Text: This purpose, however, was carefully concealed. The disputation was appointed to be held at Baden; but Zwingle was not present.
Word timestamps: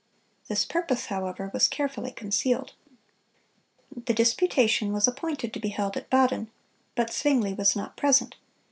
This 0.47 0.65
purpose, 0.65 1.05
however, 1.05 1.51
was 1.53 1.67
carefully 1.67 2.09
concealed. 2.09 2.73
The 3.95 4.15
disputation 4.15 4.91
was 4.93 5.07
appointed 5.07 5.53
to 5.53 5.59
be 5.59 5.69
held 5.69 5.95
at 5.95 6.09
Baden; 6.09 6.49
but 6.95 7.13
Zwingle 7.13 7.53
was 7.55 7.75
not 7.75 7.95
present. 7.97 8.35